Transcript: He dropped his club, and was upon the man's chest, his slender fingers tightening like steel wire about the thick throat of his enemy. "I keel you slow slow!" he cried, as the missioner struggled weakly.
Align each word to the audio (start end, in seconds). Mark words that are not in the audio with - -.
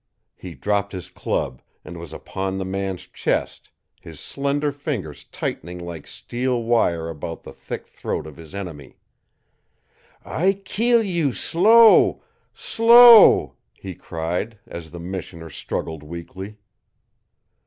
He 0.35 0.55
dropped 0.55 0.93
his 0.93 1.11
club, 1.11 1.61
and 1.85 1.95
was 1.99 2.11
upon 2.11 2.57
the 2.57 2.65
man's 2.65 3.05
chest, 3.05 3.69
his 3.99 4.19
slender 4.19 4.71
fingers 4.71 5.25
tightening 5.25 5.77
like 5.77 6.07
steel 6.07 6.63
wire 6.63 7.07
about 7.07 7.43
the 7.43 7.53
thick 7.53 7.85
throat 7.85 8.25
of 8.25 8.35
his 8.35 8.55
enemy. 8.55 8.97
"I 10.25 10.53
keel 10.65 11.03
you 11.03 11.33
slow 11.33 12.23
slow!" 12.51 13.57
he 13.75 13.93
cried, 13.93 14.57
as 14.65 14.89
the 14.89 14.99
missioner 14.99 15.51
struggled 15.51 16.01
weakly. 16.01 16.57